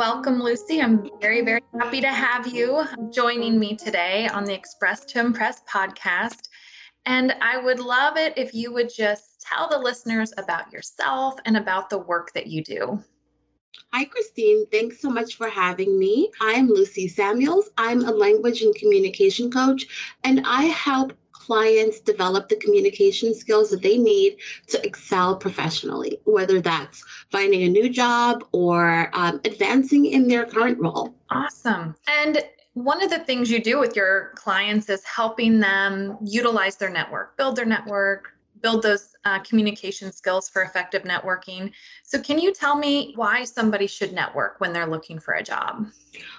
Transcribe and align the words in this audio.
Welcome, 0.00 0.42
Lucy. 0.42 0.80
I'm 0.80 1.10
very, 1.20 1.42
very 1.42 1.60
happy 1.78 2.00
to 2.00 2.08
have 2.08 2.46
you 2.46 2.86
joining 3.12 3.60
me 3.60 3.76
today 3.76 4.28
on 4.28 4.44
the 4.46 4.54
Express 4.54 5.04
to 5.04 5.20
Impress 5.20 5.60
podcast. 5.70 6.48
And 7.04 7.34
I 7.42 7.58
would 7.58 7.80
love 7.80 8.16
it 8.16 8.32
if 8.34 8.54
you 8.54 8.72
would 8.72 8.90
just 8.90 9.42
tell 9.42 9.68
the 9.68 9.76
listeners 9.76 10.32
about 10.38 10.72
yourself 10.72 11.34
and 11.44 11.54
about 11.54 11.90
the 11.90 11.98
work 11.98 12.32
that 12.32 12.46
you 12.46 12.64
do. 12.64 13.04
Hi, 13.92 14.06
Christine. 14.06 14.64
Thanks 14.72 15.02
so 15.02 15.10
much 15.10 15.36
for 15.36 15.50
having 15.50 15.98
me. 15.98 16.30
I'm 16.40 16.68
Lucy 16.68 17.06
Samuels. 17.06 17.68
I'm 17.76 18.02
a 18.02 18.10
language 18.10 18.62
and 18.62 18.74
communication 18.74 19.50
coach, 19.50 20.16
and 20.24 20.40
I 20.46 20.62
help 20.62 21.12
clients 21.50 21.98
develop 21.98 22.48
the 22.48 22.54
communication 22.54 23.34
skills 23.34 23.70
that 23.70 23.82
they 23.82 23.98
need 23.98 24.36
to 24.68 24.80
excel 24.86 25.34
professionally, 25.34 26.20
whether 26.22 26.60
that's 26.60 27.04
finding 27.32 27.64
a 27.64 27.68
new 27.68 27.88
job 27.88 28.44
or 28.52 29.10
um, 29.14 29.40
advancing 29.44 30.06
in 30.06 30.28
their 30.28 30.46
current 30.46 30.78
role. 30.78 31.12
Awesome. 31.28 31.96
And 32.06 32.44
one 32.74 33.02
of 33.02 33.10
the 33.10 33.18
things 33.18 33.50
you 33.50 33.60
do 33.60 33.80
with 33.80 33.96
your 33.96 34.30
clients 34.36 34.88
is 34.88 35.02
helping 35.04 35.58
them 35.58 36.16
utilize 36.22 36.76
their 36.76 36.88
network, 36.88 37.36
build 37.36 37.56
their 37.56 37.66
network, 37.66 38.32
build 38.62 38.84
those 38.84 39.16
uh, 39.24 39.40
communication 39.40 40.12
skills 40.12 40.48
for 40.48 40.62
effective 40.62 41.02
networking. 41.02 41.72
So, 42.04 42.22
can 42.22 42.38
you 42.38 42.54
tell 42.54 42.76
me 42.76 43.12
why 43.16 43.42
somebody 43.42 43.88
should 43.88 44.12
network 44.12 44.60
when 44.60 44.72
they're 44.72 44.86
looking 44.86 45.18
for 45.18 45.34
a 45.34 45.42
job? 45.42 45.88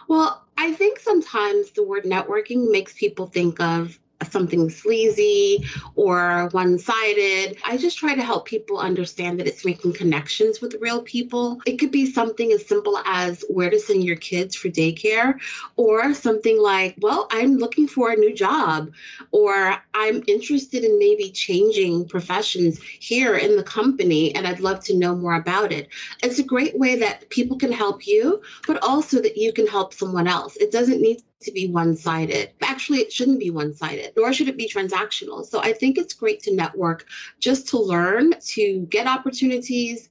Well, 0.08 0.46
I 0.58 0.72
think 0.74 1.00
sometimes 1.00 1.72
the 1.72 1.84
word 1.84 2.04
networking 2.04 2.72
makes 2.72 2.94
people 2.94 3.28
think 3.28 3.60
of 3.60 4.00
something 4.30 4.70
sleazy 4.70 5.66
or 5.96 6.50
one 6.52 6.78
sided. 6.78 7.58
I 7.66 7.78
just 7.78 7.98
try 7.98 8.16
to 8.16 8.24
help 8.24 8.46
people 8.46 8.80
understand 8.80 9.40
that 9.40 9.48
it's 9.48 9.66
making 9.66 9.94
connections 9.94 10.62
with 10.62 10.76
real 10.80 11.02
people. 11.02 11.60
It 11.66 11.78
could 11.78 11.92
be 11.92 12.12
something 12.12 12.52
as 12.52 12.66
simple 12.66 12.98
as 13.06 13.44
where 13.50 13.70
to 13.70 13.80
send 13.80 14.04
your 14.04 14.16
kids 14.16 14.56
for 14.56 14.70
daycare, 14.70 15.40
or 15.76 16.14
something 16.14 16.62
like, 16.62 16.96
well, 17.00 17.28
I'm 17.32 17.58
looking 17.58 17.88
for 17.88 18.12
a 18.12 18.16
new 18.16 18.34
job, 18.34 18.92
or 19.32 19.78
I'm 19.94 20.24
interested 20.28 20.84
in 20.84 21.00
maybe 21.00 21.32
changing 21.32 22.08
professions 22.08 22.82
here 22.82 23.36
in 23.36 23.56
the 23.56 23.64
company 23.64 24.34
and 24.36 24.48
I'd 24.48 24.60
love 24.60 24.84
to 24.86 24.98
know 24.98 25.16
more 25.16 25.36
about 25.36 25.72
it. 25.72 25.90
It's 26.24 26.40
a 26.40 26.44
great 26.44 26.78
way 26.78 26.96
that 26.98 27.30
people 27.30 27.58
can 27.58 27.72
help 27.72 28.08
you, 28.08 28.42
but 28.68 28.82
also 28.84 29.22
that 29.22 29.38
you 29.38 29.54
can 29.54 29.68
help 29.68 29.94
someone 29.94 30.28
else. 30.28 30.56
It 30.58 30.72
doesn't 30.72 31.02
need 31.02 31.22
to 31.42 31.52
be 31.52 31.68
one 31.68 31.96
sided. 31.96 32.52
Actually, 32.82 33.02
it 33.02 33.14
shouldn't 33.14 33.40
be 33.40 33.52
one 33.52 33.76
sided, 33.76 34.12
nor 34.18 34.34
should 34.34 34.48
it 34.48 34.58
be 34.58 34.68
transactional. 34.68 35.46
So 35.46 35.60
I 35.60 35.72
think 35.72 36.00
it's 36.00 36.16
great 36.16 36.42
to 36.42 36.56
network 36.56 37.06
just 37.40 37.68
to 37.68 37.78
learn, 37.78 38.34
to 38.40 38.88
get 38.90 39.06
opportunities, 39.06 40.10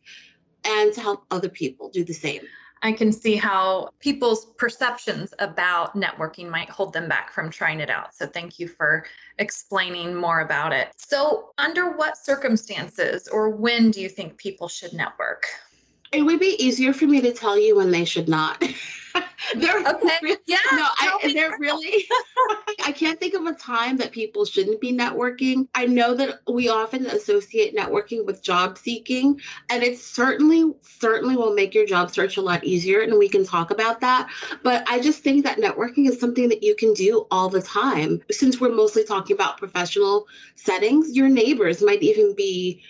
and 0.62 0.92
to 0.92 1.00
help 1.00 1.24
other 1.32 1.48
people 1.48 1.88
do 1.88 2.04
the 2.04 2.12
same. 2.12 2.42
I 2.82 2.92
can 2.92 3.10
see 3.10 3.34
how 3.34 3.90
people's 3.98 4.52
perceptions 4.56 5.34
about 5.40 5.96
networking 5.96 6.48
might 6.48 6.70
hold 6.70 6.92
them 6.92 7.08
back 7.08 7.32
from 7.32 7.50
trying 7.50 7.80
it 7.80 7.90
out. 7.90 8.14
So, 8.14 8.24
thank 8.24 8.60
you 8.60 8.68
for 8.68 9.04
explaining 9.38 10.14
more 10.14 10.42
about 10.42 10.72
it. 10.72 10.92
So, 10.96 11.50
under 11.58 11.90
what 11.96 12.18
circumstances 12.18 13.26
or 13.26 13.50
when 13.50 13.90
do 13.90 14.00
you 14.00 14.08
think 14.08 14.36
people 14.36 14.68
should 14.68 14.92
network? 14.92 15.44
It 16.12 16.22
would 16.22 16.40
be 16.40 16.56
easier 16.58 16.92
for 16.92 17.06
me 17.06 17.20
to 17.20 17.32
tell 17.32 17.58
you 17.58 17.76
when 17.76 17.90
they 17.90 18.04
should 18.04 18.28
not. 18.28 18.62
they're 19.56 19.78
okay. 19.78 20.36
yeah. 20.46 20.58
No, 20.72 20.86
I, 20.98 21.32
they're 21.34 21.56
really. 21.58 22.04
I 22.84 22.92
can't 22.92 23.18
think 23.18 23.34
of 23.34 23.46
a 23.46 23.54
time 23.54 23.96
that 23.98 24.12
people 24.12 24.44
shouldn't 24.44 24.80
be 24.80 24.92
networking. 24.92 25.68
I 25.74 25.86
know 25.86 26.14
that 26.14 26.40
we 26.50 26.68
often 26.68 27.06
associate 27.06 27.76
networking 27.76 28.24
with 28.24 28.42
job 28.42 28.78
seeking, 28.78 29.40
and 29.70 29.82
it 29.82 29.98
certainly, 29.98 30.72
certainly 30.82 31.36
will 31.36 31.54
make 31.54 31.74
your 31.74 31.86
job 31.86 32.10
search 32.10 32.36
a 32.36 32.42
lot 32.42 32.64
easier, 32.64 33.00
and 33.00 33.18
we 33.18 33.28
can 33.28 33.44
talk 33.44 33.70
about 33.70 34.00
that. 34.00 34.28
But 34.62 34.84
I 34.88 35.00
just 35.00 35.22
think 35.22 35.44
that 35.44 35.58
networking 35.58 36.08
is 36.08 36.18
something 36.20 36.48
that 36.48 36.62
you 36.62 36.74
can 36.74 36.92
do 36.94 37.26
all 37.30 37.48
the 37.48 37.62
time. 37.62 38.20
Since 38.30 38.60
we're 38.60 38.74
mostly 38.74 39.04
talking 39.04 39.34
about 39.34 39.58
professional 39.58 40.26
settings, 40.56 41.16
your 41.16 41.28
neighbors 41.28 41.82
might 41.82 42.02
even 42.02 42.34
be 42.34 42.82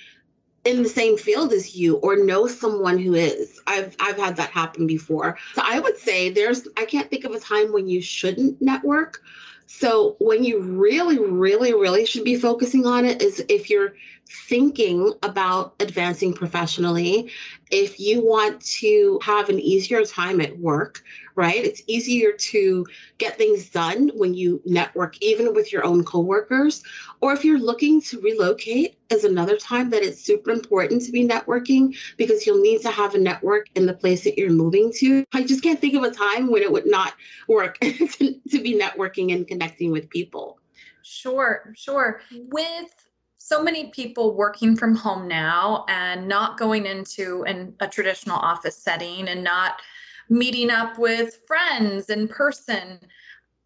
in 0.65 0.83
the 0.83 0.89
same 0.89 1.17
field 1.17 1.53
as 1.53 1.75
you 1.75 1.97
or 1.97 2.17
know 2.17 2.47
someone 2.47 2.99
who 2.99 3.15
is. 3.15 3.61
I've 3.67 3.97
I've 4.01 4.19
had 4.19 4.37
that 4.37 4.51
happen 4.51 4.87
before. 4.87 5.39
So 5.55 5.63
I 5.65 5.81
would 5.81 5.97
say 5.97 6.31
there's 6.31 6.69
I 6.77 6.85
can't 6.85 7.09
think 7.11 7.25
of 7.25 7.33
a 7.33 7.41
time 7.41 7.73
when 7.73 7.89
you 7.89 8.03
shouldn't 8.03 8.61
network. 8.61 9.23
So 9.67 10.17
when 10.19 10.45
you 10.45 10.61
really 10.61 11.19
really 11.19 11.73
really 11.73 12.05
should 12.05 12.25
be 12.25 12.37
focusing 12.37 12.87
on 12.87 13.05
it 13.05 13.23
is 13.23 13.45
if 13.49 13.71
you're 13.71 13.95
thinking 14.31 15.13
about 15.23 15.75
advancing 15.81 16.33
professionally, 16.33 17.31
if 17.71 17.99
you 17.99 18.25
want 18.25 18.61
to 18.61 19.19
have 19.23 19.49
an 19.49 19.59
easier 19.59 20.05
time 20.05 20.41
at 20.41 20.57
work, 20.59 21.03
right? 21.35 21.65
It's 21.65 21.83
easier 21.87 22.33
to 22.33 22.87
get 23.19 23.37
things 23.37 23.71
done 23.71 24.11
when 24.15 24.35
you 24.35 24.63
network, 24.65 25.21
even 25.23 25.55
with 25.55 25.73
your 25.73 25.85
own 25.85 26.05
coworkers. 26.05 26.83
Or 27.21 27.33
if 27.33 27.45
you're 27.45 27.59
looking 27.59 28.01
to 28.03 28.21
relocate, 28.21 28.97
is 29.11 29.25
another 29.25 29.57
time 29.57 29.91
that 29.91 30.03
it's 30.03 30.23
super 30.23 30.51
important 30.51 31.03
to 31.03 31.13
be 31.13 31.27
networking 31.27 31.97
because 32.17 32.47
you'll 32.47 32.63
need 32.63 32.83
to 32.83 32.91
have 32.91 33.15
a 33.15 33.19
network 33.19 33.67
in 33.75 33.87
the 33.87 33.95
place 33.95 34.23
that 34.25 34.39
you're 34.39 34.51
moving 34.51 34.93
to. 34.99 35.25
I 35.33 35.43
just 35.43 35.63
can't 35.63 35.81
think 35.81 35.95
of 35.95 36.05
a 36.05 36.11
time 36.11 36.51
when 36.51 36.63
it 36.63 36.71
would 36.71 36.87
not 36.87 37.15
work 37.49 37.79
to, 37.81 38.41
to 38.51 38.63
be 38.63 38.79
networking 38.79 39.35
and 39.35 39.47
connecting 39.47 39.91
with 39.91 40.09
people. 40.11 40.61
Sure, 41.03 41.73
sure. 41.75 42.21
With 42.31 43.10
so 43.43 43.63
many 43.63 43.87
people 43.87 44.37
working 44.37 44.77
from 44.77 44.95
home 44.95 45.27
now 45.27 45.87
and 45.89 46.29
not 46.29 46.59
going 46.59 46.85
into 46.85 47.43
an, 47.45 47.75
a 47.81 47.89
traditional 47.89 48.37
office 48.37 48.77
setting 48.77 49.29
and 49.29 49.43
not 49.43 49.81
meeting 50.29 50.71
up 50.71 50.99
with 50.99 51.41
friends 51.47 52.11
in 52.11 52.29
person. 52.29 53.01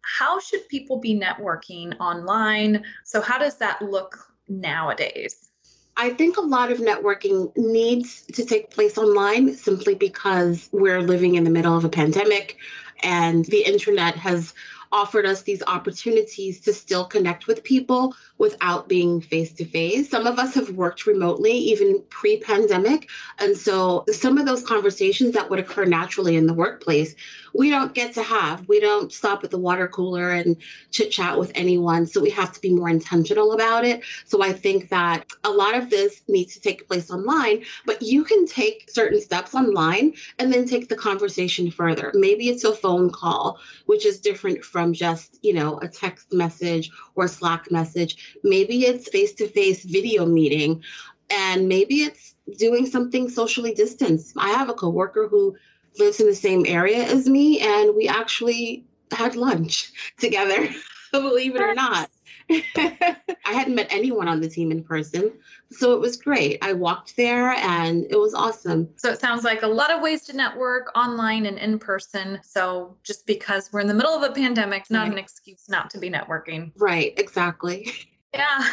How 0.01 0.39
should 0.39 0.65
people 0.69 0.97
be 0.97 1.13
networking 1.19 1.93
online? 1.99 2.85
So, 3.03 3.21
how 3.21 3.37
does 3.37 3.57
that 3.57 3.81
look 3.81 4.17
nowadays? 4.47 5.49
I 5.97 6.11
think 6.11 6.37
a 6.37 6.41
lot 6.41 6.71
of 6.71 6.77
networking 6.77 7.55
needs 7.57 8.23
to 8.33 8.45
take 8.45 8.71
place 8.71 8.97
online 8.97 9.55
simply 9.55 9.93
because 9.93 10.69
we're 10.71 11.01
living 11.01 11.35
in 11.35 11.43
the 11.43 11.49
middle 11.49 11.75
of 11.75 11.83
a 11.83 11.89
pandemic 11.89 12.57
and 13.03 13.45
the 13.45 13.63
internet 13.65 14.15
has 14.15 14.53
offered 14.95 15.25
us 15.25 15.41
these 15.41 15.61
opportunities 15.67 16.61
to 16.61 16.71
still 16.71 17.03
connect 17.03 17.47
with 17.47 17.65
people 17.65 18.15
without 18.37 18.87
being 18.87 19.19
face 19.19 19.51
to 19.51 19.65
face. 19.65 20.09
Some 20.09 20.25
of 20.25 20.39
us 20.39 20.55
have 20.55 20.69
worked 20.71 21.05
remotely 21.05 21.51
even 21.51 22.01
pre 22.09 22.39
pandemic. 22.39 23.09
And 23.39 23.57
so 23.57 24.05
some 24.09 24.37
of 24.37 24.45
those 24.45 24.63
conversations 24.63 25.33
that 25.33 25.49
would 25.49 25.59
occur 25.59 25.83
naturally 25.83 26.37
in 26.37 26.47
the 26.47 26.53
workplace, 26.53 27.13
we 27.53 27.69
don't 27.69 27.93
get 27.93 28.13
to 28.13 28.23
have. 28.23 28.67
We 28.69 28.79
don't 28.79 29.11
stop 29.11 29.43
at 29.43 29.51
the 29.51 29.57
water 29.57 29.87
cooler 29.89 30.31
and 30.31 30.55
chit 30.91 31.11
chat 31.11 31.37
with 31.37 31.51
anyone. 31.55 32.05
So 32.05 32.21
we 32.21 32.29
have 32.29 32.53
to 32.53 32.61
be 32.61 32.73
more 32.73 32.89
intentional 32.89 33.51
about 33.51 33.83
it. 33.83 34.01
So 34.25 34.41
I 34.41 34.53
think 34.53 34.89
that 34.89 35.25
a 35.43 35.49
lot 35.49 35.75
of 35.75 35.89
this 35.89 36.21
needs 36.29 36.53
to 36.53 36.61
take 36.61 36.87
place 36.87 37.11
online, 37.11 37.63
but 37.85 38.01
you 38.01 38.23
can 38.23 38.47
take 38.47 38.89
certain 38.89 39.19
steps 39.19 39.53
online 39.55 40.13
and 40.39 40.53
then 40.53 40.65
take 40.65 40.87
the 40.87 40.95
conversation 40.95 41.69
further. 41.69 42.13
Maybe 42.13 42.47
it's 42.47 42.63
a 42.63 42.73
phone 42.73 43.09
call, 43.09 43.59
which 43.87 44.05
is 44.05 44.19
different 44.19 44.63
from 44.63 44.84
just, 44.93 45.39
you 45.41 45.53
know, 45.53 45.79
a 45.79 45.87
text 45.87 46.33
message 46.33 46.91
or 47.15 47.27
Slack 47.27 47.71
message 47.71 48.35
Maybe 48.43 48.85
it's 48.85 49.09
face 49.09 49.33
to 49.33 49.47
face 49.47 49.83
video 49.83 50.25
meeting, 50.25 50.83
and 51.29 51.67
maybe 51.67 52.03
it's 52.03 52.35
doing 52.57 52.85
something 52.85 53.29
socially 53.29 53.73
distanced. 53.73 54.35
I 54.37 54.49
have 54.49 54.69
a 54.69 54.73
coworker 54.73 55.27
who 55.27 55.55
lives 55.97 56.19
in 56.19 56.27
the 56.27 56.35
same 56.35 56.65
area 56.67 57.03
as 57.03 57.27
me, 57.27 57.59
and 57.59 57.95
we 57.95 58.07
actually 58.07 58.85
had 59.11 59.35
lunch 59.35 59.91
together, 60.19 60.69
believe 61.11 61.55
it 61.55 61.61
or 61.61 61.73
not. 61.73 62.09
I 62.49 63.53
hadn't 63.53 63.75
met 63.75 63.87
anyone 63.89 64.27
on 64.27 64.41
the 64.41 64.49
team 64.49 64.71
in 64.71 64.83
person. 64.83 65.31
So 65.71 65.93
it 65.93 65.99
was 65.99 66.17
great. 66.17 66.59
I 66.61 66.73
walked 66.73 67.15
there 67.17 67.51
and 67.51 68.05
it 68.09 68.17
was 68.17 68.33
awesome. 68.33 68.89
So 68.97 69.09
it 69.09 69.19
sounds 69.19 69.43
like 69.43 69.63
a 69.63 69.67
lot 69.67 69.91
of 69.91 70.01
ways 70.01 70.23
to 70.25 70.35
network 70.35 70.91
online 70.95 71.45
and 71.45 71.57
in 71.57 71.79
person. 71.79 72.39
So 72.43 72.95
just 73.03 73.25
because 73.25 73.71
we're 73.71 73.81
in 73.81 73.87
the 73.87 73.93
middle 73.93 74.13
of 74.13 74.23
a 74.29 74.33
pandemic, 74.33 74.81
it's 74.81 74.91
not 74.91 75.03
right. 75.03 75.13
an 75.13 75.17
excuse 75.17 75.67
not 75.69 75.89
to 75.91 75.97
be 75.97 76.09
networking. 76.09 76.71
Right, 76.77 77.13
exactly. 77.17 77.91
Yeah. 78.33 78.65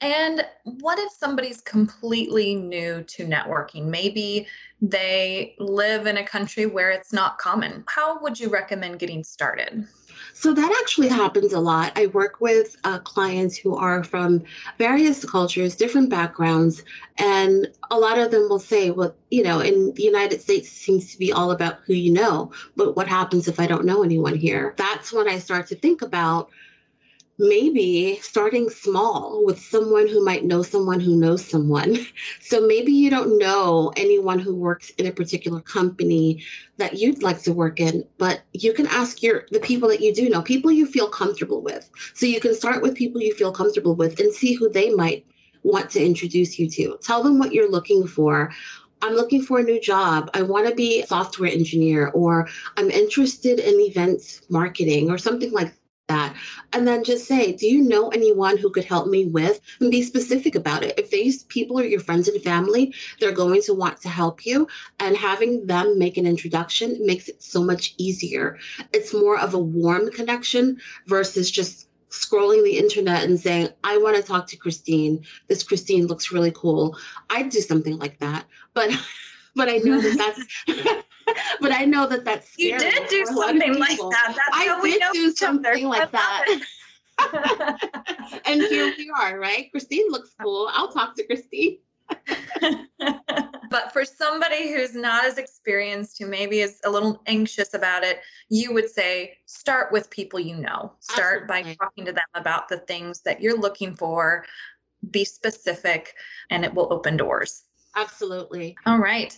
And 0.00 0.44
what 0.64 0.98
if 0.98 1.10
somebody's 1.12 1.60
completely 1.60 2.54
new 2.54 3.02
to 3.04 3.24
networking? 3.24 3.86
Maybe 3.86 4.46
they 4.80 5.56
live 5.58 6.06
in 6.06 6.18
a 6.18 6.26
country 6.26 6.66
where 6.66 6.90
it's 6.90 7.12
not 7.12 7.38
common. 7.38 7.84
How 7.88 8.20
would 8.22 8.38
you 8.38 8.48
recommend 8.48 9.00
getting 9.00 9.24
started? 9.24 9.88
So 10.40 10.54
that 10.54 10.78
actually 10.80 11.08
happens 11.08 11.52
a 11.52 11.58
lot. 11.58 11.90
I 11.96 12.06
work 12.06 12.40
with 12.40 12.76
uh, 12.84 13.00
clients 13.00 13.56
who 13.56 13.74
are 13.74 14.04
from 14.04 14.44
various 14.78 15.24
cultures, 15.24 15.74
different 15.74 16.10
backgrounds, 16.10 16.84
and 17.18 17.66
a 17.90 17.98
lot 17.98 18.20
of 18.20 18.30
them 18.30 18.48
will 18.48 18.60
say, 18.60 18.92
well, 18.92 19.16
you 19.32 19.42
know, 19.42 19.58
in 19.58 19.92
the 19.94 20.04
United 20.04 20.40
States, 20.40 20.70
seems 20.70 21.10
to 21.10 21.18
be 21.18 21.32
all 21.32 21.50
about 21.50 21.80
who 21.84 21.94
you 21.94 22.12
know, 22.12 22.52
but 22.76 22.94
what 22.94 23.08
happens 23.08 23.48
if 23.48 23.58
I 23.58 23.66
don't 23.66 23.84
know 23.84 24.04
anyone 24.04 24.36
here? 24.36 24.74
That's 24.76 25.12
when 25.12 25.28
I 25.28 25.40
start 25.40 25.66
to 25.68 25.74
think 25.74 26.02
about 26.02 26.50
maybe 27.38 28.18
starting 28.20 28.68
small 28.68 29.44
with 29.44 29.60
someone 29.60 30.08
who 30.08 30.24
might 30.24 30.44
know 30.44 30.62
someone 30.62 30.98
who 30.98 31.16
knows 31.16 31.44
someone. 31.44 31.98
So 32.40 32.66
maybe 32.66 32.92
you 32.92 33.10
don't 33.10 33.38
know 33.38 33.92
anyone 33.96 34.38
who 34.38 34.54
works 34.54 34.90
in 34.90 35.06
a 35.06 35.12
particular 35.12 35.60
company 35.60 36.42
that 36.78 36.94
you'd 36.94 37.22
like 37.22 37.42
to 37.42 37.52
work 37.52 37.78
in, 37.78 38.04
but 38.16 38.40
you 38.52 38.72
can 38.72 38.86
ask 38.86 39.22
your 39.22 39.44
the 39.50 39.60
people 39.60 39.88
that 39.90 40.00
you 40.00 40.14
do 40.14 40.30
know, 40.30 40.40
people 40.40 40.70
you 40.70 40.86
feel 40.86 41.08
comfortable 41.08 41.60
with. 41.62 41.90
So 42.14 42.24
you 42.24 42.40
can 42.40 42.54
start 42.54 42.82
with 42.82 42.94
people 42.94 43.20
you 43.20 43.34
feel 43.34 43.52
comfortable 43.52 43.94
with 43.94 44.18
and 44.18 44.32
see 44.32 44.54
who 44.54 44.70
they 44.70 44.90
might 44.90 45.26
want 45.62 45.90
to 45.90 46.04
introduce 46.04 46.58
you 46.58 46.70
to. 46.70 46.98
Tell 47.02 47.22
them 47.22 47.38
what 47.38 47.52
you're 47.52 47.70
looking 47.70 48.06
for. 48.06 48.50
I'm 49.02 49.14
looking 49.14 49.42
for 49.42 49.58
a 49.58 49.62
new 49.62 49.80
job. 49.80 50.30
I 50.34 50.42
want 50.42 50.68
to 50.68 50.74
be 50.74 51.02
a 51.02 51.06
software 51.06 51.50
engineer, 51.50 52.08
or 52.08 52.48
I'm 52.76 52.90
interested 52.90 53.58
in 53.58 53.78
events 53.80 54.42
marketing, 54.48 55.10
or 55.10 55.18
something 55.18 55.52
like 55.52 55.74
that. 56.08 56.34
And 56.72 56.86
then 56.86 57.04
just 57.04 57.26
say, 57.26 57.52
Do 57.52 57.66
you 57.66 57.80
know 57.82 58.08
anyone 58.08 58.56
who 58.56 58.70
could 58.70 58.84
help 58.84 59.06
me 59.06 59.26
with? 59.26 59.60
And 59.80 59.90
be 59.90 60.02
specific 60.02 60.54
about 60.54 60.82
it. 60.82 60.98
If 60.98 61.10
these 61.10 61.44
people 61.44 61.78
are 61.78 61.84
your 61.84 62.00
friends 62.00 62.28
and 62.28 62.42
family, 62.42 62.94
they're 63.20 63.32
going 63.32 63.62
to 63.62 63.74
want 63.74 64.00
to 64.02 64.08
help 64.08 64.44
you. 64.44 64.66
And 64.98 65.16
having 65.16 65.66
them 65.66 65.98
make 65.98 66.16
an 66.16 66.26
introduction 66.26 66.98
makes 67.04 67.28
it 67.28 67.42
so 67.42 67.62
much 67.62 67.94
easier. 67.98 68.58
It's 68.92 69.14
more 69.14 69.38
of 69.38 69.54
a 69.54 69.58
warm 69.58 70.10
connection 70.10 70.78
versus 71.06 71.50
just 71.50 71.88
scrolling 72.10 72.64
the 72.64 72.78
internet 72.78 73.24
and 73.24 73.38
saying, 73.38 73.68
I 73.84 73.98
want 73.98 74.16
to 74.16 74.22
talk 74.22 74.46
to 74.48 74.56
Christine. 74.56 75.24
This 75.48 75.62
Christine 75.62 76.06
looks 76.06 76.32
really 76.32 76.52
cool. 76.52 76.96
I'd 77.30 77.50
do 77.50 77.60
something 77.60 77.98
like 77.98 78.18
that. 78.18 78.46
But 78.74 78.90
but 79.54 79.68
I 79.68 79.78
know 79.78 80.00
that 80.00 80.16
that's 80.66 81.04
but 81.68 81.76
I 81.76 81.84
know 81.84 82.06
that 82.06 82.24
that's 82.24 82.58
you 82.58 82.78
did 82.78 83.08
do 83.08 83.24
something 83.26 83.78
like 83.78 83.98
that. 83.98 84.34
That's 84.36 84.48
I 84.52 84.80
did 84.82 85.02
do 85.12 85.32
something 85.32 85.86
like 85.86 86.10
that. 86.12 86.62
and 88.46 88.62
here 88.62 88.94
we 88.96 89.10
are, 89.20 89.38
right? 89.38 89.70
Christine 89.70 90.10
looks 90.10 90.34
cool. 90.40 90.68
I'll 90.72 90.90
talk 90.92 91.14
to 91.16 91.26
Christine. 91.26 91.78
but 93.70 93.92
for 93.92 94.04
somebody 94.04 94.72
who's 94.72 94.94
not 94.94 95.24
as 95.24 95.36
experienced, 95.36 96.18
who 96.18 96.26
maybe 96.26 96.60
is 96.60 96.80
a 96.84 96.90
little 96.90 97.22
anxious 97.26 97.74
about 97.74 98.02
it, 98.02 98.20
you 98.48 98.72
would 98.72 98.88
say 98.88 99.36
start 99.44 99.92
with 99.92 100.08
people 100.08 100.40
you 100.40 100.56
know. 100.56 100.92
Start 101.00 101.42
Absolutely. 101.42 101.74
by 101.74 101.84
talking 101.84 102.04
to 102.06 102.12
them 102.12 102.24
about 102.34 102.68
the 102.68 102.78
things 102.78 103.20
that 103.22 103.42
you're 103.42 103.58
looking 103.58 103.94
for. 103.94 104.46
Be 105.10 105.24
specific, 105.24 106.14
and 106.50 106.64
it 106.64 106.72
will 106.72 106.92
open 106.92 107.16
doors. 107.16 107.64
Absolutely. 107.94 108.76
All 108.86 108.98
right. 108.98 109.36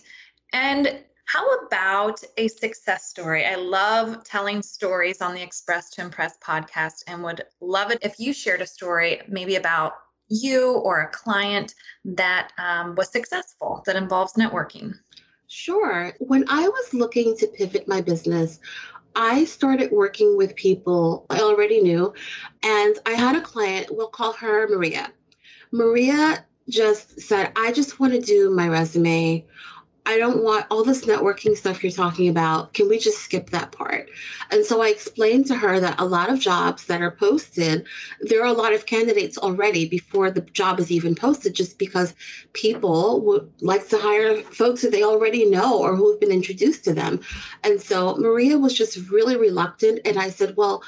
And 0.53 1.03
how 1.25 1.47
about 1.65 2.21
a 2.37 2.47
success 2.47 3.09
story? 3.09 3.45
I 3.45 3.55
love 3.55 4.23
telling 4.23 4.61
stories 4.61 5.21
on 5.21 5.33
the 5.33 5.41
Express 5.41 5.89
to 5.91 6.01
Impress 6.01 6.37
podcast 6.37 7.03
and 7.07 7.23
would 7.23 7.43
love 7.59 7.91
it 7.91 7.99
if 8.01 8.19
you 8.19 8.33
shared 8.33 8.61
a 8.61 8.67
story 8.67 9.21
maybe 9.27 9.55
about 9.55 9.93
you 10.31 10.73
or 10.83 11.01
a 11.01 11.09
client 11.09 11.75
that 12.05 12.51
um, 12.57 12.95
was 12.95 13.09
successful 13.09 13.83
that 13.85 13.95
involves 13.95 14.33
networking? 14.33 14.93
Sure. 15.47 16.13
When 16.19 16.45
I 16.47 16.67
was 16.67 16.93
looking 16.93 17.35
to 17.37 17.47
pivot 17.47 17.87
my 17.87 18.01
business, 18.01 18.59
I 19.15 19.43
started 19.43 19.91
working 19.91 20.37
with 20.37 20.55
people 20.55 21.25
I 21.29 21.39
already 21.39 21.81
knew, 21.81 22.13
and 22.63 22.95
I 23.05 23.11
had 23.11 23.35
a 23.35 23.41
client, 23.41 23.87
we'll 23.91 24.07
call 24.07 24.31
her 24.33 24.69
Maria. 24.69 25.11
Maria 25.73 26.45
just 26.69 27.19
said, 27.19 27.51
I 27.57 27.73
just 27.73 27.99
want 27.99 28.13
to 28.13 28.21
do 28.21 28.49
my 28.51 28.69
resume 28.69 29.45
I 30.05 30.17
don't 30.17 30.43
want 30.43 30.65
all 30.71 30.83
this 30.83 31.05
networking 31.05 31.55
stuff 31.55 31.83
you're 31.83 31.91
talking 31.91 32.27
about. 32.27 32.73
Can 32.73 32.89
we 32.89 32.97
just 32.97 33.19
skip 33.19 33.51
that 33.51 33.71
part? 33.71 34.09
And 34.49 34.65
so 34.65 34.81
I 34.81 34.89
explained 34.89 35.45
to 35.47 35.55
her 35.55 35.79
that 35.79 35.99
a 35.99 36.05
lot 36.05 36.31
of 36.31 36.39
jobs 36.39 36.85
that 36.85 37.01
are 37.01 37.11
posted, 37.11 37.85
there 38.19 38.41
are 38.41 38.47
a 38.47 38.53
lot 38.53 38.73
of 38.73 38.87
candidates 38.87 39.37
already 39.37 39.87
before 39.87 40.31
the 40.31 40.41
job 40.41 40.79
is 40.79 40.91
even 40.91 41.13
posted, 41.13 41.53
just 41.53 41.77
because 41.77 42.15
people 42.53 43.21
would 43.21 43.51
like 43.61 43.87
to 43.89 43.97
hire 43.97 44.37
folks 44.37 44.81
that 44.81 44.91
they 44.91 45.03
already 45.03 45.45
know 45.45 45.79
or 45.79 45.95
who 45.95 46.09
have 46.11 46.19
been 46.19 46.31
introduced 46.31 46.83
to 46.85 46.93
them. 46.93 47.21
And 47.63 47.79
so 47.79 48.15
Maria 48.17 48.57
was 48.57 48.73
just 48.73 49.09
really 49.11 49.37
reluctant. 49.37 49.99
And 50.03 50.17
I 50.17 50.31
said, 50.31 50.57
well, 50.57 50.83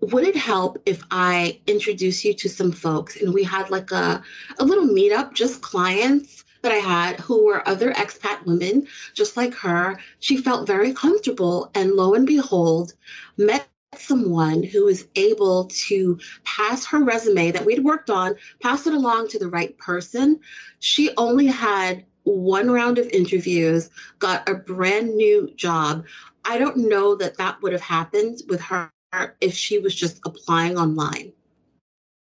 would 0.00 0.24
it 0.24 0.36
help 0.36 0.78
if 0.84 1.02
I 1.10 1.60
introduce 1.66 2.24
you 2.24 2.34
to 2.34 2.48
some 2.48 2.72
folks 2.72 3.20
and 3.20 3.32
we 3.32 3.44
had 3.44 3.70
like 3.70 3.92
a, 3.92 4.22
a 4.58 4.64
little 4.64 4.86
meetup, 4.86 5.32
just 5.32 5.62
clients? 5.62 6.41
That 6.62 6.72
I 6.72 6.76
had 6.76 7.20
who 7.20 7.44
were 7.44 7.66
other 7.68 7.92
expat 7.92 8.44
women, 8.46 8.86
just 9.14 9.36
like 9.36 9.54
her. 9.54 9.98
She 10.20 10.36
felt 10.36 10.66
very 10.66 10.92
comfortable, 10.92 11.70
and 11.74 11.92
lo 11.92 12.14
and 12.14 12.26
behold, 12.26 12.94
met 13.36 13.68
someone 13.96 14.62
who 14.62 14.86
was 14.86 15.06
able 15.16 15.66
to 15.66 16.18
pass 16.44 16.86
her 16.86 17.04
resume 17.04 17.50
that 17.50 17.64
we'd 17.64 17.84
worked 17.84 18.10
on, 18.10 18.34
pass 18.60 18.86
it 18.86 18.94
along 18.94 19.28
to 19.28 19.38
the 19.38 19.48
right 19.48 19.76
person. 19.78 20.40
She 20.78 21.10
only 21.16 21.46
had 21.46 22.04
one 22.24 22.70
round 22.70 22.98
of 22.98 23.08
interviews, 23.08 23.90
got 24.18 24.48
a 24.48 24.54
brand 24.54 25.14
new 25.14 25.50
job. 25.56 26.04
I 26.44 26.58
don't 26.58 26.88
know 26.88 27.14
that 27.16 27.36
that 27.36 27.60
would 27.62 27.72
have 27.72 27.82
happened 27.82 28.40
with 28.48 28.60
her 28.62 28.90
if 29.40 29.54
she 29.54 29.78
was 29.78 29.94
just 29.94 30.20
applying 30.24 30.78
online. 30.78 31.32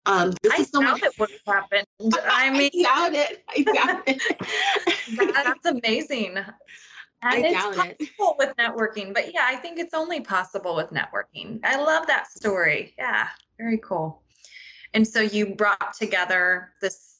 Um, 0.06 0.32
this 0.42 0.52
I 0.52 0.56
is 0.62 0.70
so 0.70 0.80
doubt 0.80 1.02
it 1.02 1.18
would 1.18 1.30
have 1.30 1.54
happened. 1.54 1.86
I 2.30 2.50
mean, 2.50 2.70
I 2.86 3.10
doubt 3.10 3.14
it. 3.14 3.44
I 3.48 3.62
doubt 3.62 4.02
it. 4.06 5.34
that's 5.34 5.66
amazing. 5.66 6.36
And 6.36 6.46
I 7.22 7.38
it's 7.38 7.76
possible 7.76 8.36
it. 8.38 8.38
with 8.38 8.56
networking, 8.56 9.12
but 9.12 9.34
yeah, 9.34 9.46
I 9.46 9.56
think 9.56 9.78
it's 9.78 9.94
only 9.94 10.20
possible 10.20 10.76
with 10.76 10.90
networking. 10.90 11.60
I 11.64 11.76
love 11.82 12.06
that 12.06 12.28
story. 12.30 12.94
Yeah, 12.98 13.28
very 13.58 13.78
cool. 13.78 14.22
And 14.94 15.06
so 15.06 15.20
you 15.20 15.54
brought 15.54 15.94
together 15.94 16.72
this 16.80 17.18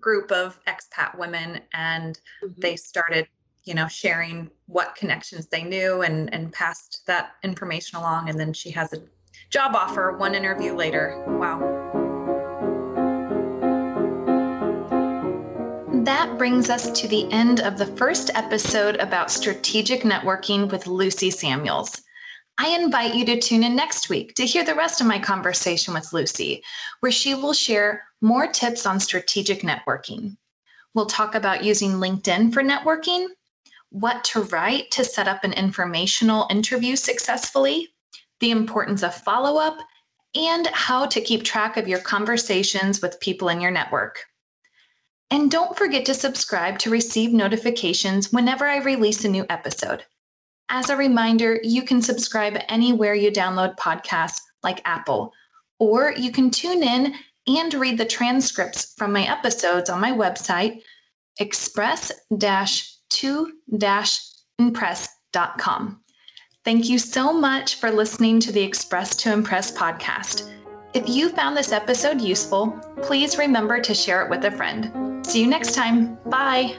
group 0.00 0.32
of 0.32 0.58
expat 0.66 1.18
women 1.18 1.60
and 1.74 2.18
mm-hmm. 2.42 2.60
they 2.60 2.76
started, 2.76 3.28
you 3.64 3.74
know, 3.74 3.88
sharing 3.88 4.50
what 4.66 4.94
connections 4.96 5.48
they 5.48 5.64
knew 5.64 6.02
and 6.02 6.32
and 6.32 6.52
passed 6.52 7.02
that 7.06 7.32
information 7.42 7.98
along 7.98 8.30
and 8.30 8.38
then 8.38 8.52
she 8.52 8.70
has 8.70 8.92
a 8.92 9.02
job 9.50 9.74
offer 9.74 10.16
one 10.16 10.34
interview 10.34 10.74
later. 10.74 11.22
Wow. 11.26 12.11
That 16.04 16.36
brings 16.36 16.68
us 16.68 16.90
to 17.00 17.06
the 17.06 17.30
end 17.30 17.60
of 17.60 17.78
the 17.78 17.86
first 17.86 18.32
episode 18.34 18.96
about 18.96 19.30
strategic 19.30 20.00
networking 20.00 20.68
with 20.68 20.88
Lucy 20.88 21.30
Samuels. 21.30 22.02
I 22.58 22.70
invite 22.70 23.14
you 23.14 23.24
to 23.26 23.40
tune 23.40 23.62
in 23.62 23.76
next 23.76 24.08
week 24.08 24.34
to 24.34 24.44
hear 24.44 24.64
the 24.64 24.74
rest 24.74 25.00
of 25.00 25.06
my 25.06 25.20
conversation 25.20 25.94
with 25.94 26.12
Lucy, 26.12 26.64
where 26.98 27.12
she 27.12 27.36
will 27.36 27.52
share 27.52 28.02
more 28.20 28.48
tips 28.48 28.84
on 28.84 28.98
strategic 28.98 29.60
networking. 29.60 30.36
We'll 30.92 31.06
talk 31.06 31.36
about 31.36 31.62
using 31.62 31.92
LinkedIn 31.92 32.52
for 32.52 32.64
networking, 32.64 33.28
what 33.90 34.24
to 34.24 34.42
write 34.42 34.90
to 34.90 35.04
set 35.04 35.28
up 35.28 35.44
an 35.44 35.52
informational 35.52 36.48
interview 36.50 36.96
successfully, 36.96 37.94
the 38.40 38.50
importance 38.50 39.04
of 39.04 39.14
follow 39.14 39.56
up, 39.60 39.78
and 40.34 40.66
how 40.72 41.06
to 41.06 41.20
keep 41.20 41.44
track 41.44 41.76
of 41.76 41.86
your 41.86 42.00
conversations 42.00 43.00
with 43.00 43.20
people 43.20 43.50
in 43.50 43.60
your 43.60 43.70
network. 43.70 44.24
And 45.32 45.50
don't 45.50 45.74
forget 45.78 46.04
to 46.04 46.14
subscribe 46.14 46.78
to 46.80 46.90
receive 46.90 47.32
notifications 47.32 48.34
whenever 48.34 48.66
I 48.66 48.80
release 48.80 49.24
a 49.24 49.30
new 49.30 49.46
episode. 49.48 50.04
As 50.68 50.90
a 50.90 50.96
reminder, 50.96 51.58
you 51.62 51.84
can 51.84 52.02
subscribe 52.02 52.58
anywhere 52.68 53.14
you 53.14 53.30
download 53.30 53.78
podcasts 53.78 54.42
like 54.62 54.82
Apple, 54.84 55.32
or 55.78 56.12
you 56.18 56.30
can 56.30 56.50
tune 56.50 56.82
in 56.82 57.14
and 57.46 57.72
read 57.72 57.96
the 57.96 58.04
transcripts 58.04 58.92
from 58.98 59.10
my 59.10 59.22
episodes 59.22 59.88
on 59.88 60.02
my 60.02 60.12
website, 60.12 60.82
express 61.40 62.12
2 63.08 63.52
impress.com. 64.58 66.00
Thank 66.62 66.90
you 66.90 66.98
so 66.98 67.32
much 67.32 67.76
for 67.76 67.90
listening 67.90 68.38
to 68.40 68.52
the 68.52 68.62
Express 68.62 69.16
to 69.16 69.32
Impress 69.32 69.72
podcast. 69.72 70.52
If 70.94 71.08
you 71.08 71.30
found 71.30 71.56
this 71.56 71.72
episode 71.72 72.20
useful, 72.20 72.78
please 73.02 73.38
remember 73.38 73.80
to 73.80 73.94
share 73.94 74.22
it 74.22 74.30
with 74.30 74.44
a 74.44 74.50
friend. 74.50 75.24
See 75.24 75.40
you 75.40 75.46
next 75.46 75.74
time. 75.74 76.18
Bye. 76.26 76.76